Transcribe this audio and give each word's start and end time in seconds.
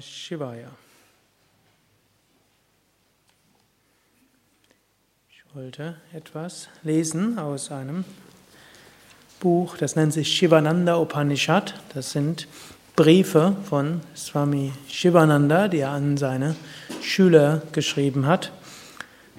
Shivaya. 0.00 0.68
Ich 5.30 5.42
wollte 5.54 5.96
etwas 6.12 6.68
lesen 6.82 7.38
aus 7.38 7.70
einem 7.70 8.04
Buch, 9.40 9.76
das 9.76 9.96
nennt 9.96 10.12
sich 10.12 10.36
Shivananda 10.36 10.96
Upanishad. 10.96 11.74
Das 11.94 12.10
sind 12.10 12.48
Briefe 12.96 13.56
von 13.68 14.00
Swami 14.16 14.72
Shivananda, 14.88 15.68
die 15.68 15.78
er 15.78 15.90
an 15.90 16.16
seine 16.16 16.56
Schüler 17.02 17.62
geschrieben 17.72 18.26
hat. 18.26 18.52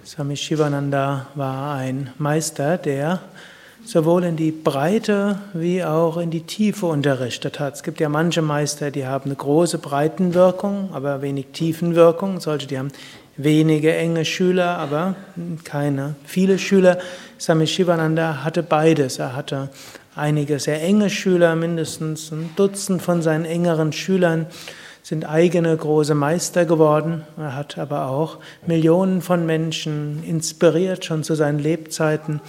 Swami 0.06 0.38
Shivananda 0.38 1.28
war 1.36 1.76
ein 1.76 2.14
Meister, 2.18 2.78
der 2.78 3.22
sowohl 3.88 4.26
in 4.26 4.36
die 4.36 4.52
Breite 4.52 5.40
wie 5.54 5.82
auch 5.82 6.18
in 6.18 6.30
die 6.30 6.42
Tiefe 6.42 6.88
unterrichtet 6.88 7.58
hat. 7.58 7.76
Es 7.76 7.84
gibt 7.84 8.02
ja 8.02 8.10
manche 8.10 8.42
Meister, 8.42 8.92
die 8.92 9.08
haben 9.08 9.26
eine 9.26 9.36
große 9.36 9.78
Breitenwirkung, 9.78 10.90
aber 10.92 11.22
wenig 11.22 11.48
Tiefenwirkung. 11.54 12.42
Solche, 12.42 12.68
die 12.68 12.78
haben 12.78 12.92
wenige 13.38 13.96
enge 13.96 14.26
Schüler, 14.26 14.78
aber 14.78 15.16
keine 15.64 16.16
viele 16.26 16.60
Schüler. 16.60 16.98
Swami 17.40 17.66
Shivananda 17.66 18.44
hatte 18.44 18.62
beides. 18.62 19.20
Er 19.20 19.38
hatte 19.38 19.70
einige 20.16 20.60
sehr 20.60 20.84
enge 20.84 21.10
Schüler, 21.10 21.56
mindestens 21.56 22.30
ein 22.34 22.50
Dutzend 22.58 23.02
von 23.02 23.22
seinen 23.22 23.46
engeren 23.46 23.94
Schülern 23.94 24.48
sind 25.02 25.24
eigene 25.24 25.78
große 25.78 26.14
Meister 26.14 26.66
geworden. 26.66 27.24
Er 27.38 27.56
hat 27.56 27.78
aber 27.78 28.10
auch 28.10 28.40
Millionen 28.66 29.22
von 29.22 29.46
Menschen 29.46 30.22
inspiriert, 30.26 31.06
schon 31.06 31.24
zu 31.24 31.36
seinen 31.36 31.60
Lebzeiten 31.60 32.42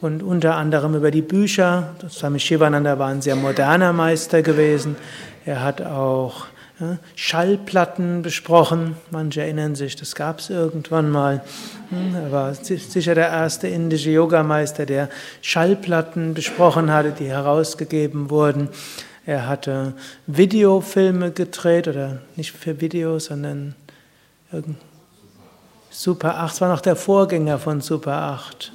und 0.00 0.22
unter 0.22 0.56
anderem 0.56 0.94
über 0.94 1.10
die 1.10 1.22
Bücher. 1.22 1.94
Swami 2.08 2.40
Shivananda 2.40 2.98
war 2.98 3.08
ein 3.08 3.22
sehr 3.22 3.36
moderner 3.36 3.92
Meister 3.92 4.42
gewesen. 4.42 4.96
Er 5.44 5.62
hat 5.62 5.82
auch 5.82 6.46
ja, 6.80 6.98
Schallplatten 7.14 8.22
besprochen. 8.22 8.96
Manche 9.10 9.42
erinnern 9.42 9.74
sich, 9.74 9.96
das 9.96 10.14
gab 10.14 10.40
es 10.40 10.50
irgendwann 10.50 11.10
mal. 11.10 11.42
Hm, 11.90 12.14
er 12.14 12.32
war 12.32 12.54
sicher 12.54 13.14
der 13.14 13.28
erste 13.28 13.68
indische 13.68 14.10
Yogameister, 14.10 14.86
der 14.86 15.08
Schallplatten 15.40 16.34
besprochen 16.34 16.90
hatte, 16.90 17.12
die 17.12 17.26
herausgegeben 17.26 18.30
wurden. 18.30 18.68
Er 19.26 19.46
hatte 19.46 19.94
Videofilme 20.26 21.30
gedreht, 21.30 21.88
oder 21.88 22.18
nicht 22.36 22.52
für 22.52 22.80
Video, 22.80 23.18
sondern 23.18 23.74
Super 25.90 26.38
8, 26.38 26.54
es 26.54 26.60
war 26.60 26.68
noch 26.68 26.80
der 26.80 26.96
Vorgänger 26.96 27.58
von 27.58 27.80
Super 27.80 28.12
8. 28.12 28.72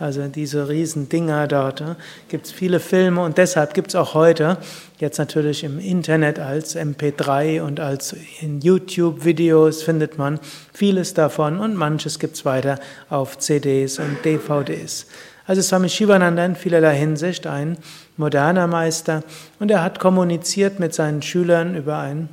Also 0.00 0.28
diese 0.28 0.68
riesen 0.68 1.08
Dinger 1.08 1.48
dort. 1.48 1.82
Gibt 2.28 2.46
es 2.46 2.52
viele 2.52 2.78
Filme 2.78 3.20
und 3.20 3.36
deshalb 3.36 3.74
gibt 3.74 3.88
es 3.88 3.94
auch 3.96 4.14
heute, 4.14 4.58
jetzt 4.98 5.18
natürlich 5.18 5.64
im 5.64 5.80
Internet 5.80 6.38
als 6.38 6.76
MP3 6.76 7.62
und 7.62 7.80
als 7.80 8.14
in 8.40 8.60
YouTube-Videos 8.60 9.82
findet 9.82 10.16
man 10.16 10.38
vieles 10.72 11.14
davon 11.14 11.58
und 11.58 11.74
manches 11.74 12.18
gibt 12.18 12.36
es 12.36 12.44
weiter 12.44 12.78
auf 13.10 13.38
CDs 13.38 13.98
und 13.98 14.24
DVDs. 14.24 15.06
Also 15.46 15.62
Swami 15.62 15.88
Shivananda 15.88 16.44
in 16.44 16.54
vielerlei 16.54 16.94
Hinsicht 16.94 17.46
ein 17.46 17.78
moderner 18.16 18.66
Meister 18.66 19.24
und 19.58 19.70
er 19.70 19.82
hat 19.82 19.98
kommuniziert 19.98 20.78
mit 20.78 20.94
seinen 20.94 21.22
Schülern 21.22 21.74
über 21.74 21.98
ein 21.98 22.28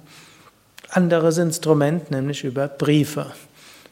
anderes 0.90 1.38
Instrument, 1.40 2.12
nämlich 2.12 2.44
über 2.44 2.68
Briefe. 2.68 3.28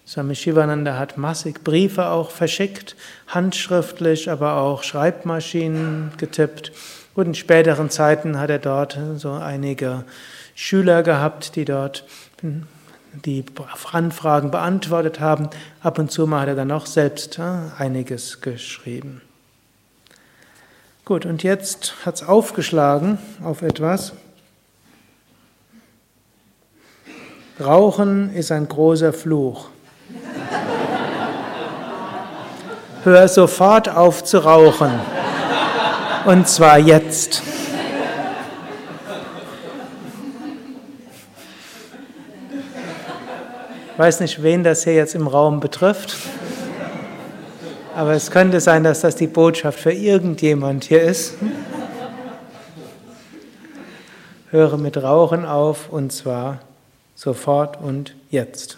Swami 0.05 0.35
Shivananda 0.35 0.97
hat 0.97 1.17
massig 1.17 1.63
Briefe 1.63 2.07
auch 2.07 2.29
verschickt, 2.29 2.95
handschriftlich, 3.27 4.29
aber 4.29 4.57
auch 4.57 4.83
Schreibmaschinen 4.83 6.11
getippt. 6.17 6.73
Und 7.15 7.27
in 7.27 7.35
späteren 7.35 7.89
Zeiten 7.89 8.39
hat 8.39 8.49
er 8.49 8.59
dort 8.59 8.99
so 9.15 9.31
einige 9.31 10.03
Schüler 10.55 11.03
gehabt, 11.03 11.55
die 11.55 11.63
dort 11.63 12.05
die 13.25 13.45
Anfragen 13.91 14.51
beantwortet 14.51 15.19
haben. 15.19 15.49
Ab 15.81 15.99
und 15.99 16.11
zu 16.11 16.27
mal 16.27 16.41
hat 16.41 16.47
er 16.49 16.55
dann 16.55 16.71
auch 16.71 16.85
selbst 16.85 17.39
einiges 17.39 18.41
geschrieben. 18.41 19.21
Gut, 21.05 21.25
und 21.25 21.43
jetzt 21.43 22.05
hat 22.05 22.15
es 22.15 22.23
aufgeschlagen 22.23 23.19
auf 23.43 23.61
etwas. 23.61 24.13
Rauchen 27.59 28.33
ist 28.33 28.51
ein 28.51 28.67
großer 28.67 29.13
Fluch. 29.13 29.69
Hör 33.03 33.27
sofort 33.27 33.89
auf 33.89 34.23
zu 34.23 34.39
rauchen. 34.39 34.91
Und 36.25 36.47
zwar 36.47 36.79
jetzt. 36.79 37.43
Ich 43.91 43.99
weiß 43.99 44.21
nicht, 44.21 44.41
wen 44.41 44.63
das 44.63 44.85
hier 44.85 44.95
jetzt 44.95 45.13
im 45.13 45.27
Raum 45.27 45.59
betrifft, 45.59 46.15
aber 47.95 48.13
es 48.13 48.31
könnte 48.31 48.59
sein, 48.59 48.83
dass 48.83 49.01
das 49.01 49.15
die 49.15 49.27
Botschaft 49.27 49.79
für 49.79 49.91
irgendjemand 49.91 50.85
hier 50.85 51.03
ist. 51.03 51.35
Höre 54.49 54.77
mit 54.77 54.97
Rauchen 54.97 55.45
auf 55.45 55.89
und 55.89 56.11
zwar 56.11 56.59
sofort 57.15 57.79
und 57.81 58.15
jetzt. 58.31 58.77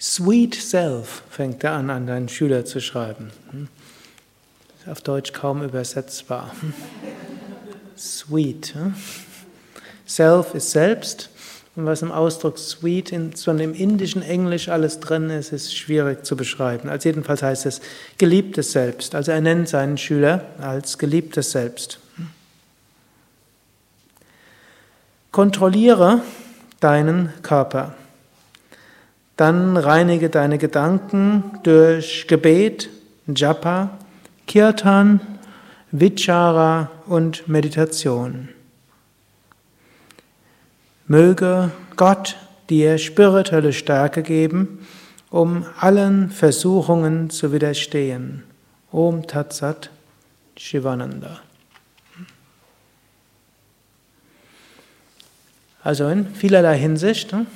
Sweet 0.00 0.54
Self 0.54 1.22
fängt 1.30 1.64
er 1.64 1.72
an, 1.72 1.88
an 1.90 2.06
deinen 2.06 2.28
Schüler 2.28 2.64
zu 2.64 2.80
schreiben. 2.80 3.30
Hm? 3.50 3.68
Auf 4.86 5.00
Deutsch 5.00 5.32
kaum 5.32 5.62
übersetzbar. 5.62 6.54
Hm? 6.60 6.74
Sweet. 7.96 8.74
Hm? 8.74 8.94
Self 10.06 10.54
ist 10.54 10.70
selbst. 10.70 11.30
Und 11.74 11.86
was 11.86 12.02
im 12.02 12.12
Ausdruck 12.12 12.58
sweet 12.58 13.12
in 13.12 13.34
so 13.34 13.50
einem 13.50 13.72
indischen 13.72 14.20
Englisch 14.20 14.68
alles 14.68 15.00
drin 15.00 15.30
ist, 15.30 15.52
ist 15.52 15.74
schwierig 15.74 16.22
zu 16.26 16.36
beschreiben. 16.36 16.90
Also 16.90 17.08
jedenfalls 17.08 17.42
heißt 17.42 17.64
es 17.64 17.80
geliebtes 18.18 18.72
Selbst. 18.72 19.14
Also 19.14 19.32
er 19.32 19.40
nennt 19.40 19.70
seinen 19.70 19.96
Schüler 19.96 20.44
als 20.60 20.98
geliebtes 20.98 21.52
Selbst. 21.52 21.98
Kontrolliere 25.30 26.20
deinen 26.80 27.32
Körper. 27.42 27.94
Dann 29.36 29.76
reinige 29.76 30.28
deine 30.28 30.58
Gedanken 30.58 31.58
durch 31.62 32.26
Gebet, 32.28 32.90
Japa, 33.26 33.98
Kirtan, 34.46 35.20
Vichara 35.90 36.90
und 37.06 37.48
Meditation. 37.48 38.48
Möge 41.06 41.70
Gott 41.96 42.36
dir 42.70 42.98
spirituelle 42.98 43.72
Stärke 43.72 44.22
geben, 44.22 44.86
um 45.30 45.66
allen 45.78 46.30
Versuchungen 46.30 47.30
zu 47.30 47.52
widerstehen. 47.52 48.44
Om 48.90 49.26
Tat 49.26 49.52
Sat 49.52 49.90
Shivananda. 50.56 51.40
Also 55.82 56.08
in 56.08 56.32
vielerlei 56.34 56.78
Hinsicht. 56.78 57.32
Ne? 57.32 57.46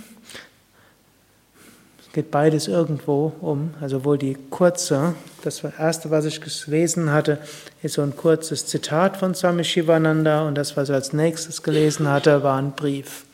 Geht 2.16 2.30
beides 2.30 2.66
irgendwo 2.66 3.30
um. 3.42 3.74
Also 3.78 4.06
wohl 4.06 4.16
die 4.16 4.38
kurze, 4.48 5.14
das 5.42 5.62
erste, 5.62 6.10
was 6.10 6.24
ich 6.24 6.40
gelesen 6.40 7.12
hatte, 7.12 7.36
ist 7.82 7.92
so 7.96 8.02
ein 8.02 8.16
kurzes 8.16 8.64
Zitat 8.64 9.18
von 9.18 9.34
Swami 9.34 9.64
Shivananda 9.64 10.48
und 10.48 10.54
das, 10.54 10.78
was 10.78 10.88
ich 10.88 10.94
als 10.94 11.12
nächstes 11.12 11.62
gelesen 11.62 12.08
hatte, 12.08 12.42
war 12.42 12.56
ein 12.56 12.72
Brief. 12.72 13.26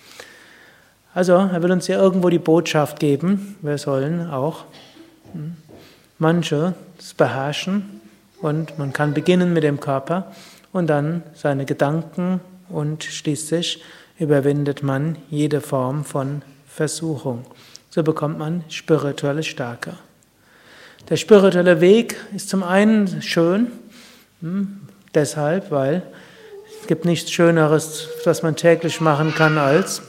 Also 1.15 1.35
er 1.35 1.63
will 1.63 1.71
uns 1.71 1.87
ja 1.87 1.97
irgendwo 1.97 2.29
die 2.29 2.41
Botschaft 2.41 2.99
geben, 2.99 3.57
wir 3.63 3.79
sollen 3.79 4.29
auch 4.29 4.65
hm, 5.33 5.55
manche 6.19 6.75
beherrschen 7.17 8.01
und 8.41 8.81
man 8.81 8.93
kann 8.93 9.15
beginnen 9.15 9.53
mit 9.53 9.63
dem 9.63 9.79
Körper 9.79 10.33
und 10.73 10.89
dann 10.89 11.23
seine 11.35 11.67
Gedanken 11.67 12.41
und 12.69 13.05
schließlich 13.05 13.81
überwindet 14.19 14.83
man 14.83 15.19
jede 15.31 15.61
Form 15.61 16.05
von 16.05 16.43
Versuchung. 16.67 17.45
So 17.95 18.03
bekommt 18.03 18.39
man 18.39 18.65
spirituelle 18.71 19.43
Stärke. 19.43 19.93
Der 21.11 21.19
spirituelle 21.19 21.83
Weg 21.83 22.17
ist 22.35 22.49
zum 22.49 22.63
einen 22.63 23.21
schön, 23.21 23.67
hm, 24.41 24.81
deshalb, 25.13 25.71
weil 25.71 26.03
es 26.81 26.87
gibt 26.87 27.05
nichts 27.05 27.31
Schöneres, 27.31 28.09
was 28.25 28.43
man 28.43 28.57
täglich 28.57 29.03
machen 29.03 29.35
kann 29.35 29.59
als 29.59 30.01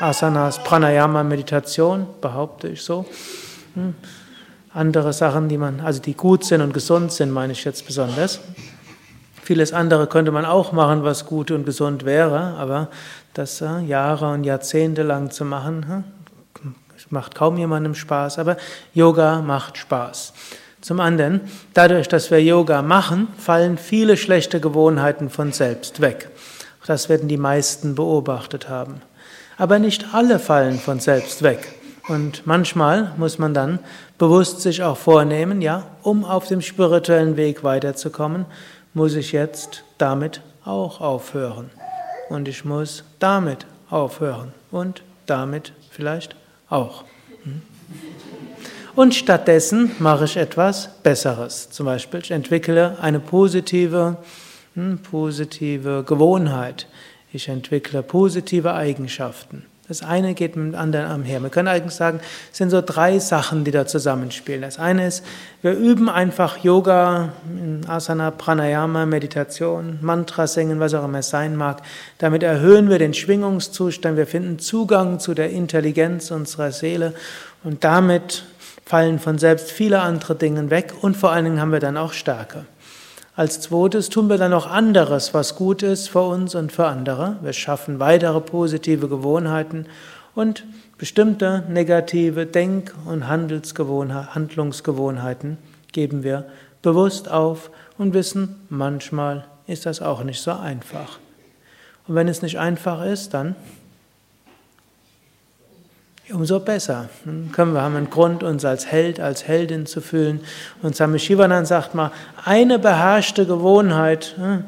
Asanas, 0.00 0.62
Pranayama, 0.62 1.22
Meditation, 1.22 2.06
behaupte 2.20 2.68
ich 2.68 2.82
so. 2.82 3.06
Hm. 3.72 3.94
Andere 4.74 5.14
Sachen, 5.14 5.48
die 5.48 5.56
man, 5.56 5.80
also 5.80 6.02
die 6.02 6.14
gut 6.14 6.44
sind 6.44 6.60
und 6.60 6.74
gesund 6.74 7.10
sind, 7.10 7.30
meine 7.30 7.54
ich 7.54 7.64
jetzt 7.64 7.86
besonders. 7.86 8.40
Vieles 9.42 9.72
andere 9.72 10.08
könnte 10.08 10.30
man 10.30 10.44
auch 10.44 10.72
machen, 10.72 11.04
was 11.04 11.24
gut 11.24 11.50
und 11.52 11.64
gesund 11.64 12.04
wäre, 12.04 12.54
aber 12.58 12.88
das 13.32 13.62
äh, 13.62 13.80
Jahre 13.80 14.30
und 14.30 14.44
Jahrzehnte 14.44 15.02
lang 15.02 15.30
zu 15.30 15.46
machen, 15.46 15.86
hm, 15.88 16.04
macht 17.10 17.34
kaum 17.34 17.56
jemandem 17.56 17.94
Spaß, 17.94 18.38
aber 18.38 18.56
Yoga 18.94 19.40
macht 19.42 19.78
Spaß. 19.78 20.32
Zum 20.80 20.98
anderen, 20.98 21.40
dadurch, 21.74 22.08
dass 22.08 22.30
wir 22.30 22.42
Yoga 22.42 22.82
machen, 22.82 23.28
fallen 23.38 23.78
viele 23.78 24.16
schlechte 24.16 24.58
Gewohnheiten 24.58 25.30
von 25.30 25.52
selbst 25.52 26.00
weg. 26.00 26.28
Das 26.86 27.08
werden 27.08 27.28
die 27.28 27.36
meisten 27.36 27.94
beobachtet 27.94 28.68
haben. 28.68 29.00
Aber 29.58 29.78
nicht 29.78 30.06
alle 30.12 30.40
fallen 30.40 30.78
von 30.80 30.98
selbst 30.98 31.42
weg. 31.42 31.72
Und 32.08 32.46
manchmal 32.48 33.12
muss 33.16 33.38
man 33.38 33.54
dann 33.54 33.78
bewusst 34.18 34.60
sich 34.60 34.82
auch 34.82 34.96
vornehmen, 34.96 35.62
ja, 35.62 35.86
um 36.02 36.24
auf 36.24 36.48
dem 36.48 36.60
spirituellen 36.60 37.36
Weg 37.36 37.62
weiterzukommen, 37.62 38.46
muss 38.92 39.14
ich 39.14 39.30
jetzt 39.30 39.84
damit 39.98 40.40
auch 40.64 41.00
aufhören. 41.00 41.70
Und 42.28 42.48
ich 42.48 42.64
muss 42.64 43.04
damit 43.20 43.66
aufhören. 43.88 44.52
Und 44.72 45.02
damit 45.26 45.72
vielleicht 45.90 46.34
auch. 46.72 47.04
Und 48.94 49.14
stattdessen 49.14 49.92
mache 50.00 50.26
ich 50.26 50.36
etwas 50.36 50.90
Besseres. 51.02 51.70
Zum 51.70 51.86
Beispiel, 51.86 52.20
ich 52.20 52.30
entwickle 52.30 52.98
eine 53.00 53.20
positive, 53.20 54.18
hm, 54.74 54.98
positive 54.98 56.04
Gewohnheit. 56.06 56.86
Ich 57.32 57.48
entwickle 57.48 58.02
positive 58.02 58.74
Eigenschaften. 58.74 59.64
Das 59.92 60.02
eine 60.02 60.32
geht 60.32 60.56
mit 60.56 60.72
dem 60.72 60.80
anderen 60.80 61.04
einher. 61.04 61.42
Wir 61.42 61.50
können 61.50 61.68
eigentlich 61.68 61.92
sagen, 61.92 62.20
es 62.50 62.56
sind 62.56 62.70
so 62.70 62.80
drei 62.80 63.18
Sachen, 63.18 63.62
die 63.62 63.72
da 63.72 63.84
zusammenspielen. 63.84 64.62
Das 64.62 64.78
eine 64.78 65.06
ist, 65.06 65.22
wir 65.60 65.72
üben 65.72 66.08
einfach 66.08 66.56
Yoga, 66.64 67.34
Asana, 67.86 68.30
Pranayama, 68.30 69.04
Meditation, 69.04 69.98
Mantra 70.00 70.46
singen, 70.46 70.80
was 70.80 70.94
auch 70.94 71.04
immer 71.04 71.18
es 71.18 71.28
sein 71.28 71.56
mag. 71.56 71.82
Damit 72.16 72.42
erhöhen 72.42 72.88
wir 72.88 72.98
den 72.98 73.12
Schwingungszustand, 73.12 74.16
wir 74.16 74.26
finden 74.26 74.58
Zugang 74.58 75.20
zu 75.20 75.34
der 75.34 75.50
Intelligenz 75.50 76.30
unserer 76.30 76.72
Seele 76.72 77.12
und 77.62 77.84
damit 77.84 78.44
fallen 78.86 79.18
von 79.18 79.36
selbst 79.36 79.70
viele 79.70 80.00
andere 80.00 80.36
Dinge 80.36 80.70
weg 80.70 80.94
und 81.02 81.18
vor 81.18 81.32
allen 81.32 81.44
Dingen 81.44 81.60
haben 81.60 81.72
wir 81.72 81.80
dann 81.80 81.98
auch 81.98 82.14
Stärke. 82.14 82.64
Als 83.34 83.62
zweites 83.62 84.10
tun 84.10 84.28
wir 84.28 84.36
dann 84.36 84.50
noch 84.50 84.70
anderes, 84.70 85.32
was 85.32 85.56
gut 85.56 85.82
ist 85.82 86.08
für 86.08 86.20
uns 86.20 86.54
und 86.54 86.70
für 86.70 86.86
andere. 86.86 87.36
Wir 87.40 87.54
schaffen 87.54 87.98
weitere 87.98 88.42
positive 88.42 89.08
Gewohnheiten 89.08 89.86
und 90.34 90.66
bestimmte 90.98 91.64
negative 91.68 92.44
Denk- 92.44 92.92
und 93.06 93.28
Handlungsgewohnheiten 93.28 95.56
geben 95.92 96.22
wir 96.22 96.44
bewusst 96.82 97.30
auf 97.30 97.70
und 97.96 98.12
wissen, 98.12 98.56
manchmal 98.68 99.46
ist 99.66 99.86
das 99.86 100.02
auch 100.02 100.24
nicht 100.24 100.42
so 100.42 100.52
einfach. 100.52 101.18
Und 102.06 102.14
wenn 102.14 102.28
es 102.28 102.42
nicht 102.42 102.58
einfach 102.58 103.02
ist, 103.02 103.32
dann 103.32 103.56
umso 106.30 106.60
besser. 106.60 107.08
Dann 107.24 107.50
können 107.52 107.74
wir 107.74 107.82
haben 107.82 107.96
einen 107.96 108.10
Grund, 108.10 108.42
uns 108.42 108.64
als 108.64 108.86
Held, 108.86 109.20
als 109.20 109.46
Heldin 109.46 109.86
zu 109.86 110.00
fühlen. 110.00 110.40
Und 110.82 110.96
Swami 110.96 111.18
Shivanand 111.18 111.66
sagt 111.66 111.94
mal, 111.94 112.12
eine 112.44 112.78
beherrschte 112.78 113.46
Gewohnheit 113.46 114.34
hm, 114.36 114.64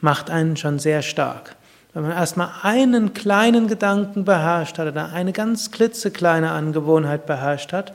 macht 0.00 0.30
einen 0.30 0.56
schon 0.56 0.78
sehr 0.78 1.02
stark. 1.02 1.56
Wenn 1.94 2.02
man 2.02 2.12
erstmal 2.12 2.50
einen 2.62 3.14
kleinen 3.14 3.66
Gedanken 3.66 4.24
beherrscht 4.24 4.78
hat 4.78 4.88
oder 4.88 5.12
eine 5.12 5.32
ganz 5.32 5.70
klitzekleine 5.70 6.50
Angewohnheit 6.50 7.26
beherrscht 7.26 7.72
hat, 7.72 7.94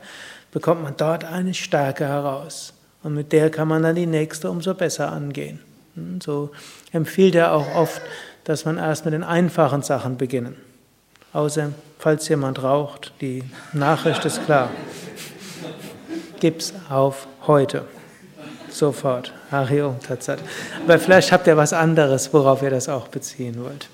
bekommt 0.52 0.82
man 0.82 0.94
dort 0.96 1.24
eine 1.24 1.54
Stärke 1.54 2.06
heraus. 2.06 2.74
Und 3.02 3.14
mit 3.14 3.32
der 3.32 3.50
kann 3.50 3.68
man 3.68 3.82
dann 3.82 3.94
die 3.94 4.06
nächste 4.06 4.50
umso 4.50 4.74
besser 4.74 5.12
angehen. 5.12 5.60
Hm, 5.94 6.20
so 6.20 6.50
empfiehlt 6.92 7.34
er 7.34 7.52
auch 7.52 7.74
oft, 7.74 8.02
dass 8.44 8.64
man 8.64 8.76
erst 8.76 9.04
mit 9.04 9.14
den 9.14 9.24
einfachen 9.24 9.82
Sachen 9.82 10.16
beginnen. 10.16 10.56
Außer, 11.34 11.72
falls 11.98 12.28
jemand 12.28 12.62
raucht, 12.62 13.12
die 13.20 13.42
Nachricht 13.72 14.24
ist 14.24 14.44
klar. 14.44 14.70
Gib's 16.38 16.72
auf 16.88 17.26
heute. 17.46 17.84
Sofort. 18.70 19.32
Hari 19.50 19.82
Om 19.82 20.00
Tatsat. 20.00 20.38
Aber 20.84 20.98
vielleicht 20.98 21.32
habt 21.32 21.46
ihr 21.46 21.56
was 21.56 21.72
anderes, 21.72 22.32
worauf 22.32 22.62
ihr 22.62 22.70
das 22.70 22.88
auch 22.88 23.08
beziehen 23.08 23.62
wollt. 23.62 23.88